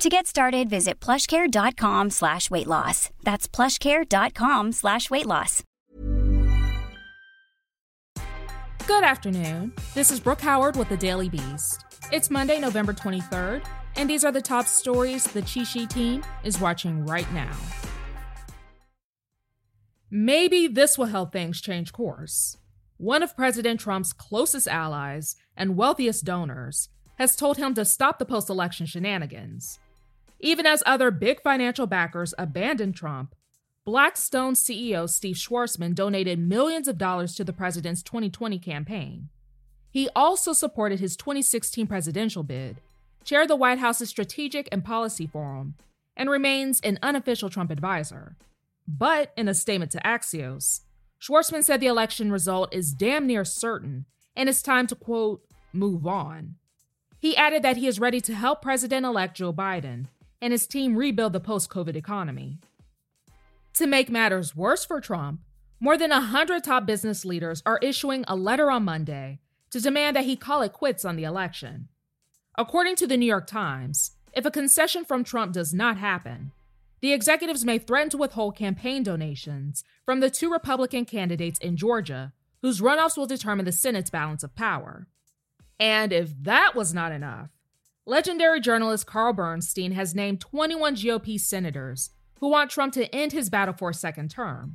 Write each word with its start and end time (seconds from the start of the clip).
To 0.00 0.08
get 0.08 0.26
started, 0.26 0.70
visit 0.70 0.98
plushcare.com 0.98 2.08
slash 2.08 2.50
weight 2.50 2.66
loss. 2.66 3.10
That's 3.22 3.46
plushcare.com 3.46 4.72
slash 4.72 5.10
weight 5.10 5.26
loss. 5.26 5.62
Good 8.86 9.04
afternoon. 9.04 9.74
This 9.92 10.10
is 10.10 10.18
Brooke 10.18 10.40
Howard 10.40 10.76
with 10.76 10.88
the 10.88 10.96
Daily 10.96 11.28
Beast. 11.28 11.84
It's 12.10 12.30
Monday, 12.30 12.58
November 12.58 12.94
23rd, 12.94 13.62
and 13.96 14.08
these 14.08 14.24
are 14.24 14.32
the 14.32 14.40
top 14.40 14.66
stories 14.66 15.24
the 15.24 15.42
Cheat 15.42 15.66
Sheet 15.66 15.90
team 15.90 16.24
is 16.44 16.58
watching 16.58 17.04
right 17.04 17.30
now. 17.34 17.54
Maybe 20.10 20.66
this 20.66 20.96
will 20.96 21.06
help 21.06 21.30
things 21.30 21.60
change 21.60 21.92
course. 21.92 22.56
One 22.96 23.22
of 23.22 23.36
President 23.36 23.80
Trump's 23.80 24.14
closest 24.14 24.66
allies 24.66 25.36
and 25.58 25.76
wealthiest 25.76 26.24
donors 26.24 26.88
has 27.18 27.36
told 27.36 27.58
him 27.58 27.74
to 27.74 27.84
stop 27.84 28.18
the 28.18 28.24
post 28.24 28.48
election 28.48 28.86
shenanigans. 28.86 29.78
Even 30.40 30.66
as 30.66 30.82
other 30.86 31.10
big 31.10 31.42
financial 31.42 31.86
backers 31.86 32.32
abandoned 32.38 32.96
Trump, 32.96 33.34
Blackstone 33.84 34.54
CEO 34.54 35.08
Steve 35.08 35.36
Schwarzman 35.36 35.94
donated 35.94 36.38
millions 36.38 36.88
of 36.88 36.98
dollars 36.98 37.34
to 37.34 37.44
the 37.44 37.52
president's 37.52 38.02
2020 38.02 38.58
campaign. 38.58 39.28
He 39.90 40.08
also 40.14 40.52
supported 40.52 41.00
his 41.00 41.16
2016 41.16 41.86
presidential 41.86 42.42
bid, 42.42 42.80
chaired 43.24 43.48
the 43.48 43.56
White 43.56 43.78
House's 43.78 44.08
Strategic 44.08 44.68
and 44.72 44.84
Policy 44.84 45.26
Forum, 45.26 45.74
and 46.16 46.30
remains 46.30 46.80
an 46.80 46.98
unofficial 47.02 47.50
Trump 47.50 47.70
advisor. 47.70 48.36
But 48.86 49.32
in 49.36 49.48
a 49.48 49.54
statement 49.54 49.90
to 49.92 49.98
Axios, 49.98 50.80
Schwarzman 51.20 51.64
said 51.64 51.80
the 51.80 51.86
election 51.86 52.32
result 52.32 52.72
is 52.72 52.94
damn 52.94 53.26
near 53.26 53.44
certain 53.44 54.06
and 54.36 54.48
it's 54.48 54.62
time 54.62 54.86
to, 54.86 54.94
quote, 54.94 55.42
move 55.72 56.06
on. 56.06 56.54
He 57.18 57.36
added 57.36 57.62
that 57.62 57.76
he 57.76 57.86
is 57.86 58.00
ready 58.00 58.20
to 58.22 58.34
help 58.34 58.62
President 58.62 59.04
elect 59.04 59.36
Joe 59.36 59.52
Biden 59.52 60.06
and 60.40 60.52
his 60.52 60.66
team 60.66 60.96
rebuild 60.96 61.32
the 61.32 61.40
post 61.40 61.70
COVID 61.70 61.96
economy. 61.96 62.58
To 63.74 63.86
make 63.86 64.10
matters 64.10 64.56
worse 64.56 64.84
for 64.84 65.00
Trump, 65.00 65.40
more 65.78 65.96
than 65.96 66.10
100 66.10 66.64
top 66.64 66.86
business 66.86 67.24
leaders 67.24 67.62
are 67.64 67.78
issuing 67.82 68.24
a 68.28 68.36
letter 68.36 68.70
on 68.70 68.84
Monday 68.84 69.38
to 69.70 69.80
demand 69.80 70.16
that 70.16 70.24
he 70.24 70.36
call 70.36 70.62
it 70.62 70.72
quits 70.72 71.04
on 71.04 71.16
the 71.16 71.24
election. 71.24 71.88
According 72.58 72.96
to 72.96 73.06
the 73.06 73.16
New 73.16 73.26
York 73.26 73.46
Times, 73.46 74.12
if 74.32 74.44
a 74.44 74.50
concession 74.50 75.04
from 75.04 75.24
Trump 75.24 75.52
does 75.52 75.72
not 75.72 75.96
happen, 75.96 76.52
the 77.00 77.12
executives 77.12 77.64
may 77.64 77.78
threaten 77.78 78.10
to 78.10 78.18
withhold 78.18 78.56
campaign 78.56 79.02
donations 79.02 79.84
from 80.04 80.20
the 80.20 80.30
two 80.30 80.52
Republican 80.52 81.04
candidates 81.04 81.58
in 81.60 81.76
Georgia, 81.76 82.32
whose 82.60 82.80
runoffs 82.80 83.16
will 83.16 83.26
determine 83.26 83.64
the 83.64 83.72
Senate's 83.72 84.10
balance 84.10 84.42
of 84.42 84.54
power. 84.54 85.06
And 85.78 86.12
if 86.12 86.30
that 86.42 86.74
was 86.74 86.92
not 86.92 87.12
enough, 87.12 87.48
Legendary 88.10 88.58
journalist 88.58 89.06
Carl 89.06 89.32
Bernstein 89.32 89.92
has 89.92 90.16
named 90.16 90.40
21 90.40 90.96
GOP 90.96 91.38
senators 91.38 92.10
who 92.40 92.48
want 92.48 92.68
Trump 92.68 92.92
to 92.94 93.06
end 93.14 93.30
his 93.30 93.48
battle 93.48 93.72
for 93.72 93.90
a 93.90 93.94
second 93.94 94.32
term. 94.32 94.74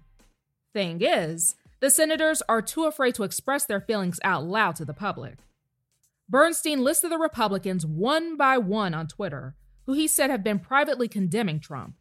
Thing 0.71 1.01
is, 1.01 1.57
the 1.81 1.91
senators 1.91 2.41
are 2.47 2.61
too 2.61 2.85
afraid 2.85 3.13
to 3.15 3.23
express 3.23 3.65
their 3.65 3.81
feelings 3.81 4.21
out 4.23 4.45
loud 4.45 4.77
to 4.77 4.85
the 4.85 4.93
public. 4.93 5.39
Bernstein 6.29 6.81
listed 6.81 7.11
the 7.11 7.17
Republicans 7.17 7.85
one 7.85 8.37
by 8.37 8.57
one 8.57 8.93
on 8.93 9.05
Twitter, 9.05 9.53
who 9.85 9.91
he 9.91 10.07
said 10.07 10.29
have 10.29 10.41
been 10.41 10.57
privately 10.57 11.09
condemning 11.09 11.59
Trump. 11.59 11.95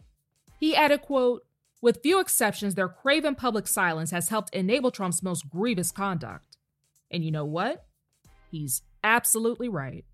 He 0.60 0.76
added, 0.76 1.02
quote, 1.02 1.42
with 1.82 2.00
few 2.00 2.20
exceptions, 2.20 2.76
their 2.76 2.86
craven 2.86 3.34
public 3.34 3.66
silence 3.66 4.12
has 4.12 4.28
helped 4.28 4.54
enable 4.54 4.92
Trump's 4.92 5.20
most 5.20 5.50
grievous 5.50 5.90
conduct. 5.90 6.58
And 7.10 7.24
you 7.24 7.32
know 7.32 7.44
what? 7.44 7.86
He's 8.52 8.82
absolutely 9.02 9.68
right. 9.68 10.04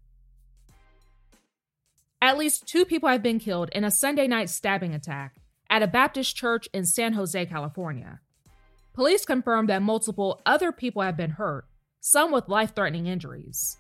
At 2.23 2.37
least 2.37 2.67
two 2.67 2.85
people 2.85 3.09
have 3.09 3.23
been 3.23 3.39
killed 3.39 3.71
in 3.73 3.83
a 3.83 3.91
Sunday 3.91 4.29
night 4.29 4.51
stabbing 4.51 4.95
attack 4.95 5.37
at 5.71 5.83
a 5.83 5.87
Baptist 5.87 6.37
church 6.37 6.69
in 6.75 6.85
San 6.85 7.15
Jose, 7.15 7.47
California. 7.47 8.21
Police 8.93 9.25
confirmed 9.25 9.71
that 9.71 9.81
multiple 9.81 10.43
other 10.45 10.71
people 10.71 11.01
have 11.01 11.17
been 11.17 11.31
hurt, 11.31 11.65
some 12.01 12.31
with 12.31 12.49
life 12.49 12.75
threatening 12.75 13.07
injuries. 13.07 13.79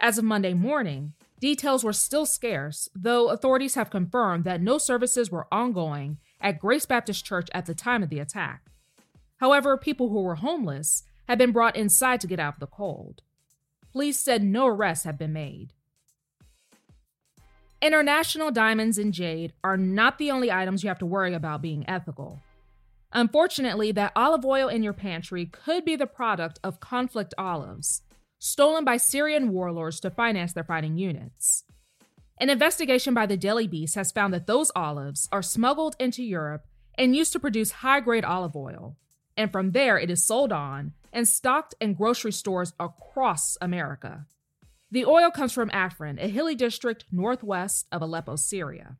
As 0.00 0.18
of 0.18 0.24
Monday 0.24 0.52
morning, 0.52 1.12
details 1.40 1.84
were 1.84 1.92
still 1.92 2.26
scarce, 2.26 2.88
though 2.94 3.28
authorities 3.28 3.76
have 3.76 3.90
confirmed 3.90 4.42
that 4.44 4.60
no 4.60 4.78
services 4.78 5.30
were 5.30 5.46
ongoing 5.52 6.18
at 6.40 6.58
Grace 6.58 6.86
Baptist 6.86 7.24
Church 7.24 7.48
at 7.52 7.66
the 7.66 7.74
time 7.74 8.02
of 8.02 8.08
the 8.08 8.18
attack. 8.18 8.64
However, 9.36 9.76
people 9.76 10.08
who 10.08 10.22
were 10.22 10.36
homeless 10.36 11.04
had 11.28 11.38
been 11.38 11.52
brought 11.52 11.76
inside 11.76 12.20
to 12.22 12.26
get 12.26 12.40
out 12.40 12.54
of 12.54 12.60
the 12.60 12.66
cold. 12.66 13.22
Police 13.92 14.18
said 14.18 14.42
no 14.42 14.66
arrests 14.66 15.04
have 15.04 15.18
been 15.18 15.32
made. 15.32 15.72
International 17.82 18.50
diamonds 18.50 18.96
and 18.96 19.12
jade 19.12 19.52
are 19.62 19.76
not 19.76 20.16
the 20.18 20.30
only 20.30 20.50
items 20.50 20.82
you 20.82 20.88
have 20.88 20.98
to 20.98 21.06
worry 21.06 21.34
about 21.34 21.60
being 21.60 21.84
ethical. 21.88 22.40
Unfortunately, 23.12 23.92
that 23.92 24.12
olive 24.16 24.44
oil 24.44 24.68
in 24.68 24.82
your 24.82 24.94
pantry 24.94 25.44
could 25.46 25.84
be 25.84 25.94
the 25.94 26.06
product 26.06 26.58
of 26.64 26.80
conflict 26.80 27.34
olives, 27.36 28.02
stolen 28.38 28.84
by 28.84 28.96
Syrian 28.96 29.50
warlords 29.50 30.00
to 30.00 30.10
finance 30.10 30.54
their 30.54 30.64
fighting 30.64 30.96
units. 30.96 31.64
An 32.38 32.50
investigation 32.50 33.12
by 33.12 33.26
the 33.26 33.36
Daily 33.36 33.66
Beast 33.66 33.94
has 33.94 34.12
found 34.12 34.32
that 34.32 34.46
those 34.46 34.72
olives 34.74 35.28
are 35.30 35.42
smuggled 35.42 35.96
into 35.98 36.22
Europe 36.22 36.66
and 36.96 37.14
used 37.14 37.32
to 37.32 37.40
produce 37.40 37.70
high 37.72 38.00
grade 38.00 38.24
olive 38.24 38.56
oil, 38.56 38.96
and 39.36 39.52
from 39.52 39.72
there 39.72 39.98
it 39.98 40.10
is 40.10 40.24
sold 40.24 40.50
on 40.50 40.92
and 41.12 41.28
stocked 41.28 41.74
in 41.80 41.94
grocery 41.94 42.32
stores 42.32 42.72
across 42.80 43.58
America. 43.60 44.26
The 44.90 45.04
oil 45.04 45.30
comes 45.32 45.52
from 45.52 45.70
Afrin, 45.70 46.22
a 46.22 46.28
hilly 46.28 46.54
district 46.54 47.06
northwest 47.10 47.86
of 47.90 48.02
Aleppo, 48.02 48.36
Syria. 48.36 48.96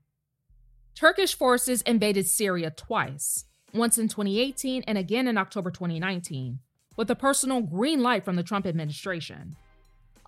Turkish 0.97 1.37
forces 1.37 1.83
invaded 1.83 2.27
Syria 2.27 2.71
twice, 2.71 3.45
once 3.73 3.97
in 3.97 4.09
2018 4.09 4.83
and 4.87 4.99
again 4.99 5.29
in 5.29 5.39
October 5.39 5.71
2019, 5.71 6.59
with 6.97 7.09
a 7.09 7.15
personal 7.15 7.61
green 7.61 8.03
light 8.03 8.25
from 8.25 8.35
the 8.35 8.43
Trump 8.43 8.67
administration. 8.67 9.55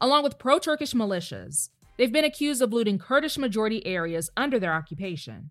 Along 0.00 0.22
with 0.22 0.38
pro 0.38 0.60
Turkish 0.60 0.94
militias, 0.94 1.70
they've 1.96 2.12
been 2.12 2.24
accused 2.24 2.62
of 2.62 2.72
looting 2.72 2.98
Kurdish 2.98 3.36
majority 3.36 3.84
areas 3.84 4.30
under 4.36 4.60
their 4.60 4.74
occupation. 4.74 5.50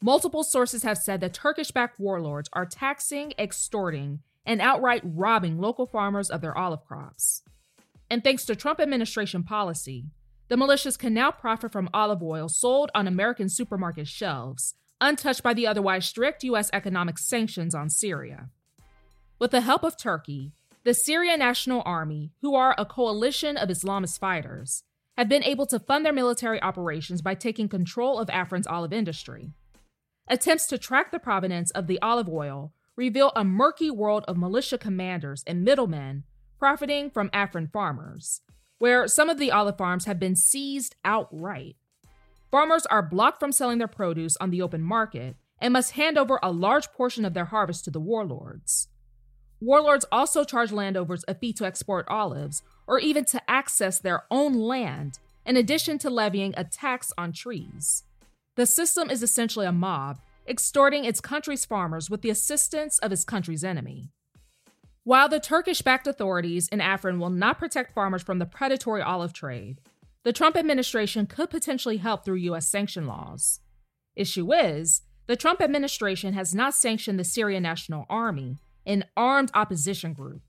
Multiple 0.00 0.44
sources 0.44 0.84
have 0.84 0.98
said 0.98 1.20
that 1.20 1.34
Turkish 1.34 1.72
backed 1.72 1.98
warlords 1.98 2.48
are 2.52 2.66
taxing, 2.66 3.32
extorting, 3.38 4.20
and 4.44 4.60
outright 4.60 5.02
robbing 5.04 5.58
local 5.58 5.86
farmers 5.86 6.30
of 6.30 6.42
their 6.42 6.56
olive 6.56 6.84
crops. 6.84 7.42
And 8.10 8.22
thanks 8.22 8.44
to 8.46 8.56
Trump 8.56 8.80
administration 8.80 9.42
policy, 9.42 10.06
the 10.48 10.56
militias 10.56 10.98
can 10.98 11.12
now 11.12 11.30
profit 11.32 11.72
from 11.72 11.90
olive 11.92 12.22
oil 12.22 12.48
sold 12.48 12.90
on 12.94 13.08
American 13.08 13.48
supermarket 13.48 14.06
shelves, 14.06 14.74
untouched 15.00 15.42
by 15.42 15.54
the 15.54 15.66
otherwise 15.66 16.06
strict 16.06 16.44
U.S. 16.44 16.70
economic 16.72 17.18
sanctions 17.18 17.74
on 17.74 17.90
Syria. 17.90 18.50
With 19.38 19.50
the 19.50 19.60
help 19.60 19.82
of 19.82 19.96
Turkey, 19.96 20.52
the 20.84 20.94
Syrian 20.94 21.40
National 21.40 21.82
Army, 21.84 22.30
who 22.42 22.54
are 22.54 22.74
a 22.78 22.86
coalition 22.86 23.56
of 23.56 23.68
Islamist 23.68 24.20
fighters, 24.20 24.84
have 25.18 25.28
been 25.28 25.42
able 25.42 25.66
to 25.66 25.80
fund 25.80 26.06
their 26.06 26.12
military 26.12 26.62
operations 26.62 27.22
by 27.22 27.34
taking 27.34 27.68
control 27.68 28.20
of 28.20 28.28
Afrin's 28.28 28.68
olive 28.68 28.92
industry. 28.92 29.50
Attempts 30.28 30.66
to 30.68 30.78
track 30.78 31.10
the 31.10 31.18
provenance 31.18 31.72
of 31.72 31.88
the 31.88 32.00
olive 32.00 32.28
oil 32.28 32.72
reveal 32.94 33.32
a 33.34 33.44
murky 33.44 33.90
world 33.90 34.24
of 34.28 34.36
militia 34.36 34.78
commanders 34.78 35.42
and 35.46 35.64
middlemen 35.64 36.24
profiting 36.58 37.10
from 37.10 37.30
Afrin 37.30 37.70
farmers, 37.70 38.40
where 38.78 39.06
some 39.08 39.30
of 39.30 39.38
the 39.38 39.50
olive 39.50 39.76
farms 39.76 40.04
have 40.04 40.18
been 40.18 40.36
seized 40.36 40.94
outright. 41.04 41.76
Farmers 42.50 42.86
are 42.86 43.02
blocked 43.02 43.40
from 43.40 43.52
selling 43.52 43.78
their 43.78 43.88
produce 43.88 44.36
on 44.38 44.50
the 44.50 44.62
open 44.62 44.82
market 44.82 45.36
and 45.60 45.72
must 45.72 45.92
hand 45.92 46.18
over 46.18 46.38
a 46.42 46.52
large 46.52 46.92
portion 46.92 47.24
of 47.24 47.34
their 47.34 47.46
harvest 47.46 47.84
to 47.84 47.90
the 47.90 48.00
warlords. 48.00 48.88
Warlords 49.60 50.04
also 50.12 50.44
charge 50.44 50.70
landowners 50.70 51.24
a 51.26 51.34
fee 51.34 51.52
to 51.54 51.64
export 51.64 52.06
olives 52.08 52.62
or 52.86 52.98
even 52.98 53.24
to 53.26 53.50
access 53.50 53.98
their 53.98 54.24
own 54.30 54.54
land, 54.54 55.18
in 55.44 55.56
addition 55.56 55.98
to 55.98 56.10
levying 56.10 56.52
a 56.56 56.64
tax 56.64 57.12
on 57.16 57.32
trees. 57.32 58.04
The 58.56 58.66
system 58.66 59.10
is 59.10 59.22
essentially 59.22 59.66
a 59.66 59.72
mob, 59.72 60.20
extorting 60.48 61.04
its 61.04 61.20
country's 61.20 61.64
farmers 61.64 62.10
with 62.10 62.22
the 62.22 62.30
assistance 62.30 62.98
of 62.98 63.12
its 63.12 63.24
country's 63.24 63.64
enemy. 63.64 64.10
While 65.06 65.28
the 65.28 65.38
Turkish 65.38 65.82
backed 65.82 66.08
authorities 66.08 66.66
in 66.66 66.80
Afrin 66.80 67.20
will 67.20 67.30
not 67.30 67.60
protect 67.60 67.94
farmers 67.94 68.24
from 68.24 68.40
the 68.40 68.44
predatory 68.44 69.00
olive 69.00 69.32
trade, 69.32 69.80
the 70.24 70.32
Trump 70.32 70.56
administration 70.56 71.26
could 71.26 71.48
potentially 71.48 71.98
help 71.98 72.24
through 72.24 72.38
U.S. 72.38 72.66
sanction 72.66 73.06
laws. 73.06 73.60
Issue 74.16 74.52
is, 74.52 75.02
the 75.28 75.36
Trump 75.36 75.60
administration 75.60 76.34
has 76.34 76.56
not 76.56 76.74
sanctioned 76.74 77.20
the 77.20 77.24
Syrian 77.24 77.62
National 77.62 78.04
Army, 78.10 78.56
an 78.84 79.04
armed 79.16 79.52
opposition 79.54 80.12
group. 80.12 80.42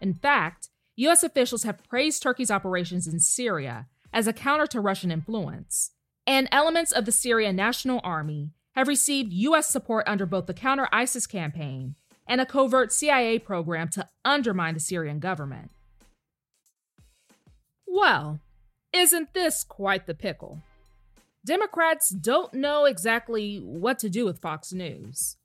In 0.00 0.14
fact, 0.14 0.68
U.S. 0.94 1.24
officials 1.24 1.64
have 1.64 1.82
praised 1.88 2.22
Turkey's 2.22 2.52
operations 2.52 3.08
in 3.08 3.18
Syria 3.18 3.88
as 4.12 4.28
a 4.28 4.32
counter 4.32 4.68
to 4.68 4.80
Russian 4.80 5.10
influence, 5.10 5.90
and 6.28 6.48
elements 6.52 6.92
of 6.92 7.06
the 7.06 7.10
Syrian 7.12 7.56
National 7.56 8.00
Army 8.04 8.52
have 8.76 8.86
received 8.86 9.32
U.S. 9.32 9.68
support 9.68 10.06
under 10.06 10.26
both 10.26 10.46
the 10.46 10.54
counter 10.54 10.86
ISIS 10.92 11.26
campaign 11.26 11.96
and 12.26 12.40
a 12.40 12.46
covert 12.46 12.92
CIA 12.92 13.38
program 13.38 13.88
to 13.90 14.06
undermine 14.24 14.74
the 14.74 14.80
Syrian 14.80 15.18
government. 15.18 15.70
Well, 17.86 18.40
isn't 18.92 19.34
this 19.34 19.64
quite 19.64 20.06
the 20.06 20.14
pickle? 20.14 20.60
Democrats 21.44 22.10
don't 22.10 22.52
know 22.52 22.84
exactly 22.84 23.58
what 23.58 23.98
to 24.00 24.10
do 24.10 24.24
with 24.24 24.40
Fox 24.40 24.72
News. 24.72 25.36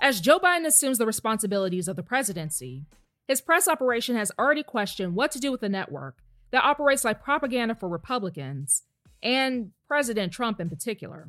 As 0.00 0.20
Joe 0.20 0.38
Biden 0.38 0.66
assumes 0.66 0.98
the 0.98 1.06
responsibilities 1.06 1.86
of 1.86 1.96
the 1.96 2.02
presidency, 2.02 2.84
his 3.28 3.40
press 3.40 3.68
operation 3.68 4.16
has 4.16 4.32
already 4.38 4.62
questioned 4.62 5.14
what 5.14 5.30
to 5.32 5.38
do 5.38 5.52
with 5.52 5.60
the 5.60 5.68
network 5.68 6.16
that 6.50 6.64
operates 6.64 7.04
like 7.04 7.22
propaganda 7.22 7.74
for 7.74 7.88
Republicans, 7.88 8.82
and 9.22 9.70
President 9.88 10.32
Trump 10.32 10.60
in 10.60 10.68
particular. 10.68 11.28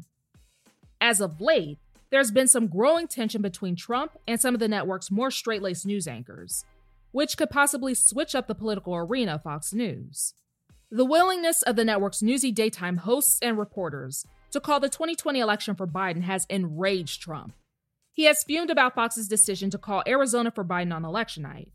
As 1.00 1.22
of 1.22 1.42
late, 1.42 1.80
there's 2.16 2.32
been 2.32 2.48
some 2.48 2.68
growing 2.68 3.10
tension 3.10 3.42
between 3.42 3.76
Trump 3.76 4.18
and 4.26 4.40
some 4.40 4.54
of 4.54 4.62
the 4.62 4.70
network's 4.70 5.12
more 5.12 5.30
straight 5.30 5.62
laced 5.62 5.86
news 5.86 6.08
anchors, 6.08 6.64
which 7.12 7.36
could 7.36 7.50
possibly 7.50 7.94
switch 7.94 8.34
up 8.34 8.48
the 8.48 8.56
political 8.56 8.96
arena 8.96 9.36
of 9.36 9.44
Fox 9.44 9.74
News. 9.74 10.34
The 10.90 11.04
willingness 11.04 11.62
of 11.64 11.76
the 11.76 11.84
network's 11.84 12.22
newsy 12.22 12.54
daytime 12.54 12.96
hosts 12.96 13.38
and 13.42 13.58
reporters 13.58 14.26
to 14.52 14.62
call 14.62 14.80
the 14.80 14.88
2020 14.88 15.42
election 15.42 15.76
for 15.76 15.86
Biden 15.86 16.22
has 16.22 16.46
enraged 16.50 17.22
Trump. 17.22 17.54
He 18.14 18.24
has 18.24 18.46
fumed 18.46 18.70
about 18.70 18.96
Fox's 18.96 19.28
decision 19.28 19.70
to 19.72 19.78
call 19.78 20.02
Arizona 20.08 20.52
for 20.52 20.64
Biden 20.64 20.96
on 20.96 21.04
election 21.04 21.44
night, 21.44 21.68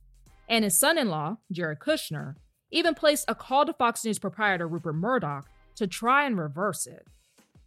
and 0.49 0.65
his 0.65 0.79
son 0.79 0.97
in 0.97 1.11
law, 1.11 1.37
Jared 1.53 1.81
Kushner, 1.81 2.35
even 2.71 2.95
placed 2.95 3.27
a 3.29 3.35
call 3.35 3.67
to 3.67 3.75
Fox 3.75 4.07
News 4.07 4.19
proprietor 4.19 4.67
Rupert 4.67 4.95
Murdoch 4.95 5.47
to 5.75 5.87
try 5.87 6.25
and 6.25 6.39
reverse 6.39 6.87
it. 6.87 7.07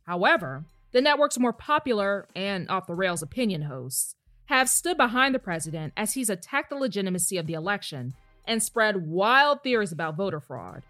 However, 0.07 0.65
the 0.93 1.01
network's 1.01 1.39
more 1.39 1.53
popular 1.53 2.27
and 2.35 2.69
off 2.69 2.87
the 2.87 2.93
rails 2.93 3.21
opinion 3.21 3.63
hosts 3.63 4.15
have 4.45 4.69
stood 4.69 4.95
behind 4.95 5.33
the 5.33 5.39
president 5.39 5.91
as 5.97 6.13
he's 6.13 6.29
attacked 6.29 6.69
the 6.69 6.75
legitimacy 6.75 7.37
of 7.37 7.47
the 7.47 7.53
election 7.53 8.13
and 8.45 8.61
spread 8.61 9.07
wild 9.07 9.63
theories 9.63 9.91
about 9.91 10.15
voter 10.15 10.39
fraud. 10.39 10.83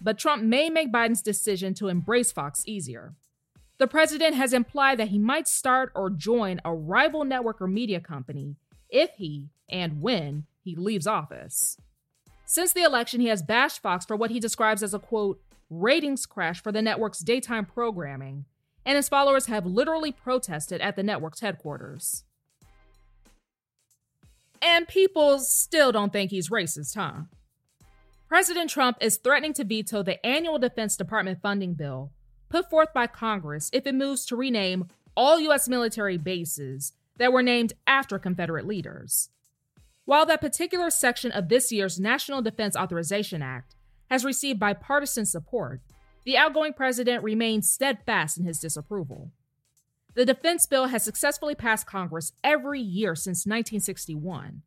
But 0.00 0.18
Trump 0.18 0.44
may 0.44 0.70
make 0.70 0.92
Biden's 0.92 1.22
decision 1.22 1.74
to 1.74 1.88
embrace 1.88 2.30
Fox 2.30 2.62
easier. 2.66 3.14
The 3.78 3.88
president 3.88 4.36
has 4.36 4.52
implied 4.52 4.98
that 4.98 5.08
he 5.08 5.18
might 5.18 5.48
start 5.48 5.90
or 5.94 6.10
join 6.10 6.60
a 6.64 6.72
rival 6.72 7.24
network 7.24 7.60
or 7.60 7.66
media 7.66 8.00
company 8.00 8.56
if 8.90 9.10
he, 9.16 9.48
and 9.68 10.00
when, 10.00 10.44
he 10.62 10.76
leaves 10.76 11.06
office. 11.06 11.76
Since 12.46 12.72
the 12.72 12.82
election, 12.82 13.20
he 13.20 13.26
has 13.26 13.42
bashed 13.42 13.82
Fox 13.82 14.04
for 14.04 14.16
what 14.16 14.30
he 14.30 14.40
describes 14.40 14.82
as 14.82 14.94
a 14.94 14.98
quote, 14.98 15.40
ratings 15.68 16.26
crash 16.26 16.62
for 16.62 16.72
the 16.72 16.80
network's 16.80 17.18
daytime 17.20 17.66
programming, 17.66 18.44
and 18.88 18.96
his 18.96 19.10
followers 19.10 19.46
have 19.46 19.66
literally 19.66 20.10
protested 20.10 20.80
at 20.80 20.96
the 20.96 21.02
network's 21.02 21.40
headquarters. 21.40 22.24
And 24.62 24.88
people 24.88 25.40
still 25.40 25.92
don't 25.92 26.10
think 26.10 26.30
he's 26.30 26.48
racist, 26.48 26.94
huh? 26.96 27.24
President 28.28 28.70
Trump 28.70 28.96
is 29.02 29.18
threatening 29.18 29.52
to 29.52 29.64
veto 29.64 30.02
the 30.02 30.24
annual 30.24 30.58
Defense 30.58 30.96
Department 30.96 31.42
funding 31.42 31.74
bill 31.74 32.12
put 32.48 32.70
forth 32.70 32.94
by 32.94 33.06
Congress 33.06 33.68
if 33.74 33.86
it 33.86 33.94
moves 33.94 34.24
to 34.24 34.36
rename 34.36 34.86
all 35.14 35.38
U.S. 35.38 35.68
military 35.68 36.16
bases 36.16 36.94
that 37.18 37.30
were 37.30 37.42
named 37.42 37.74
after 37.86 38.18
Confederate 38.18 38.66
leaders. 38.66 39.28
While 40.06 40.24
that 40.24 40.40
particular 40.40 40.88
section 40.88 41.30
of 41.30 41.50
this 41.50 41.70
year's 41.70 42.00
National 42.00 42.40
Defense 42.40 42.74
Authorization 42.74 43.42
Act 43.42 43.74
has 44.10 44.24
received 44.24 44.58
bipartisan 44.58 45.26
support, 45.26 45.82
the 46.28 46.36
outgoing 46.36 46.74
president 46.74 47.24
remains 47.24 47.70
steadfast 47.70 48.36
in 48.36 48.44
his 48.44 48.60
disapproval. 48.60 49.32
The 50.12 50.26
defense 50.26 50.66
bill 50.66 50.88
has 50.88 51.02
successfully 51.02 51.54
passed 51.54 51.86
Congress 51.86 52.32
every 52.44 52.82
year 52.82 53.14
since 53.14 53.46
1961. 53.46 54.60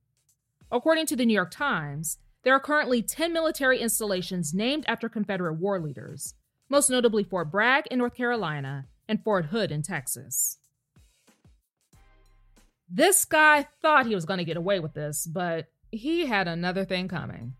According 0.71 1.05
to 1.05 1.15
the 1.15 1.23
New 1.23 1.35
York 1.35 1.51
Times, 1.51 2.17
there 2.41 2.55
are 2.55 2.59
currently 2.59 3.03
10 3.03 3.31
military 3.31 3.77
installations 3.77 4.55
named 4.55 4.85
after 4.87 5.07
Confederate 5.07 5.53
war 5.53 5.79
leaders, 5.79 6.33
most 6.67 6.89
notably 6.89 7.23
Fort 7.23 7.51
Bragg 7.51 7.85
in 7.91 7.99
North 7.99 8.15
Carolina 8.15 8.87
and 9.07 9.23
Fort 9.23 9.45
Hood 9.45 9.71
in 9.71 9.83
Texas. 9.83 10.57
This 12.89 13.23
guy 13.23 13.67
thought 13.83 14.07
he 14.07 14.15
was 14.15 14.25
going 14.25 14.39
to 14.39 14.43
get 14.43 14.57
away 14.57 14.79
with 14.79 14.95
this, 14.95 15.27
but 15.27 15.67
he 15.91 16.25
had 16.25 16.47
another 16.47 16.85
thing 16.85 17.07
coming. 17.07 17.53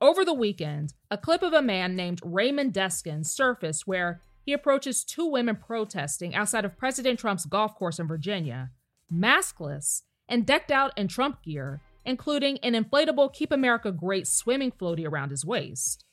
Over 0.00 0.26
the 0.26 0.34
weekend, 0.34 0.92
a 1.10 1.16
clip 1.16 1.42
of 1.42 1.54
a 1.54 1.62
man 1.62 1.96
named 1.96 2.20
Raymond 2.22 2.74
Deskins 2.74 3.26
surfaced 3.26 3.86
where 3.86 4.20
he 4.44 4.52
approaches 4.52 5.02
two 5.02 5.26
women 5.26 5.56
protesting 5.56 6.34
outside 6.34 6.66
of 6.66 6.76
President 6.76 7.18
Trump's 7.18 7.46
golf 7.46 7.74
course 7.74 7.98
in 7.98 8.06
Virginia, 8.06 8.70
maskless 9.12 10.02
and 10.28 10.44
decked 10.44 10.70
out 10.70 10.92
in 10.98 11.08
Trump 11.08 11.42
gear, 11.42 11.80
including 12.04 12.58
an 12.58 12.74
inflatable 12.74 13.32
Keep 13.32 13.50
America 13.52 13.90
Great 13.90 14.26
swimming 14.26 14.70
floaty 14.70 15.08
around 15.08 15.30
his 15.30 15.46
waist. 15.46 16.04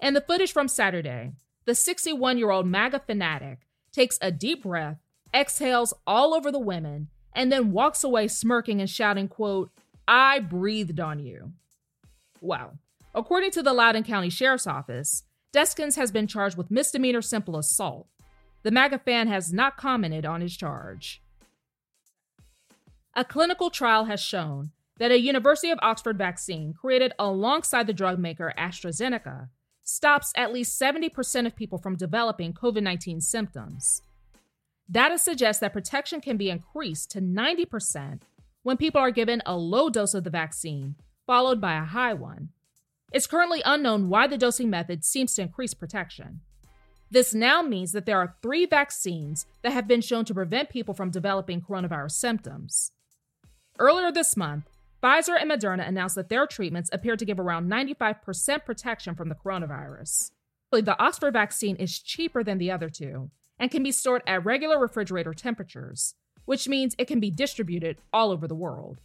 In 0.00 0.14
the 0.14 0.22
footage 0.22 0.52
from 0.52 0.66
Saturday, 0.66 1.32
the 1.66 1.74
61 1.74 2.38
year 2.38 2.50
old 2.50 2.66
MAGA 2.66 3.00
fanatic 3.00 3.66
takes 3.92 4.18
a 4.22 4.32
deep 4.32 4.62
breath, 4.62 4.96
exhales 5.34 5.92
all 6.06 6.32
over 6.32 6.50
the 6.50 6.58
women, 6.58 7.08
and 7.34 7.52
then 7.52 7.72
walks 7.72 8.02
away 8.02 8.28
smirking 8.28 8.80
and 8.80 8.88
shouting, 8.88 9.28
quote, 9.28 9.70
I 10.08 10.40
breathed 10.40 11.00
on 11.00 11.18
you. 11.18 11.52
Wow. 12.40 12.72
According 13.14 13.50
to 13.52 13.62
the 13.62 13.72
Loudoun 13.72 14.04
County 14.04 14.30
Sheriff's 14.30 14.66
Office, 14.66 15.24
Deskins 15.52 15.96
has 15.96 16.12
been 16.12 16.26
charged 16.26 16.56
with 16.56 16.70
misdemeanor 16.70 17.22
simple 17.22 17.58
assault. 17.58 18.06
The 18.62 18.70
MAGA 18.70 19.00
fan 19.00 19.26
has 19.28 19.52
not 19.52 19.76
commented 19.76 20.24
on 20.24 20.40
his 20.40 20.56
charge. 20.56 21.20
A 23.16 23.24
clinical 23.24 23.70
trial 23.70 24.04
has 24.04 24.20
shown 24.20 24.70
that 24.98 25.10
a 25.10 25.18
University 25.18 25.70
of 25.70 25.78
Oxford 25.82 26.16
vaccine 26.16 26.72
created 26.72 27.12
alongside 27.18 27.86
the 27.86 27.92
drug 27.92 28.18
maker 28.18 28.52
AstraZeneca 28.56 29.48
stops 29.82 30.32
at 30.36 30.52
least 30.52 30.80
70% 30.80 31.46
of 31.46 31.56
people 31.56 31.78
from 31.78 31.96
developing 31.96 32.52
COVID 32.52 32.82
19 32.82 33.20
symptoms. 33.20 34.02
Data 34.88 35.18
suggests 35.18 35.60
that 35.60 35.72
protection 35.72 36.20
can 36.20 36.36
be 36.36 36.50
increased 36.50 37.10
to 37.12 37.20
90% 37.20 38.20
when 38.62 38.76
people 38.76 39.00
are 39.00 39.10
given 39.10 39.42
a 39.46 39.56
low 39.56 39.88
dose 39.88 40.14
of 40.14 40.22
the 40.22 40.30
vaccine, 40.30 40.94
followed 41.26 41.60
by 41.60 41.74
a 41.74 41.84
high 41.84 42.14
one. 42.14 42.50
It's 43.12 43.26
currently 43.26 43.60
unknown 43.64 44.08
why 44.08 44.26
the 44.26 44.38
dosing 44.38 44.70
method 44.70 45.04
seems 45.04 45.34
to 45.34 45.42
increase 45.42 45.74
protection. 45.74 46.40
This 47.10 47.34
now 47.34 47.60
means 47.60 47.90
that 47.92 48.06
there 48.06 48.18
are 48.18 48.36
three 48.40 48.66
vaccines 48.66 49.46
that 49.62 49.72
have 49.72 49.88
been 49.88 50.00
shown 50.00 50.24
to 50.26 50.34
prevent 50.34 50.70
people 50.70 50.94
from 50.94 51.10
developing 51.10 51.60
coronavirus 51.60 52.12
symptoms. 52.12 52.92
Earlier 53.80 54.12
this 54.12 54.36
month, 54.36 54.66
Pfizer 55.02 55.36
and 55.40 55.50
Moderna 55.50 55.88
announced 55.88 56.14
that 56.14 56.28
their 56.28 56.46
treatments 56.46 56.90
appear 56.92 57.16
to 57.16 57.24
give 57.24 57.40
around 57.40 57.68
95% 57.68 58.64
protection 58.64 59.14
from 59.14 59.28
the 59.28 59.34
coronavirus. 59.34 60.30
The 60.70 60.96
Oxford 61.02 61.32
vaccine 61.32 61.74
is 61.76 61.98
cheaper 61.98 62.44
than 62.44 62.58
the 62.58 62.70
other 62.70 62.88
two, 62.88 63.30
and 63.58 63.72
can 63.72 63.82
be 63.82 63.90
stored 63.90 64.22
at 64.26 64.44
regular 64.44 64.78
refrigerator 64.78 65.34
temperatures, 65.34 66.14
which 66.44 66.68
means 66.68 66.94
it 66.96 67.08
can 67.08 67.18
be 67.18 67.30
distributed 67.30 67.98
all 68.12 68.30
over 68.30 68.46
the 68.46 68.54
world. 68.54 69.00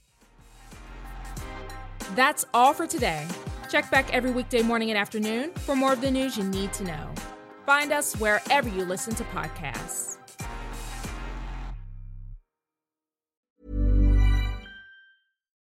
That's 2.14 2.46
all 2.54 2.74
for 2.74 2.86
today. 2.86 3.26
Check 3.70 3.90
back 3.92 4.14
every 4.14 4.32
weekday 4.32 4.62
morning 4.62 4.90
and 4.90 4.98
afternoon 4.98 5.52
for 5.66 5.76
more 5.76 5.94
of 5.94 6.02
the 6.02 6.12
news 6.12 6.38
you 6.38 6.44
need 6.44 6.74
to 6.74 6.84
know. 6.84 7.12
Find 7.66 7.92
us 7.92 8.16
wherever 8.18 8.70
you 8.70 8.86
listen 8.86 9.16
to 9.16 9.24
podcasts. 9.26 10.18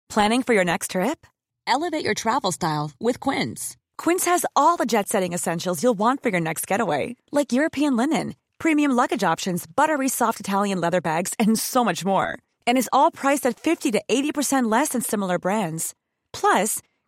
Planning 0.09 0.41
for 0.41 0.53
your 0.53 0.65
next 0.65 0.91
trip? 0.91 1.27
Elevate 1.67 2.03
your 2.03 2.15
travel 2.15 2.51
style 2.51 2.91
with 2.99 3.19
Quince. 3.19 3.77
Quince 3.97 4.25
has 4.25 4.45
all 4.55 4.77
the 4.77 4.85
jet 4.85 5.07
setting 5.07 5.33
essentials 5.33 5.83
you'll 5.83 5.93
want 5.93 6.23
for 6.23 6.29
your 6.29 6.39
next 6.39 6.65
getaway, 6.65 7.15
like 7.31 7.51
European 7.51 7.95
linen 7.95 8.33
premium 8.59 8.91
luggage 8.91 9.23
options, 9.23 9.65
buttery 9.67 10.09
soft 10.09 10.39
Italian 10.39 10.81
leather 10.81 11.01
bags, 11.01 11.33
and 11.39 11.59
so 11.59 11.83
much 11.83 12.05
more. 12.05 12.39
And 12.65 12.77
is 12.77 12.89
all 12.93 13.11
priced 13.11 13.45
at 13.45 13.59
50 13.59 13.91
to 13.91 14.01
80% 14.09 14.71
less 14.71 14.89
than 14.89 15.01
similar 15.01 15.37
brands. 15.39 15.93
Plus, 16.33 16.81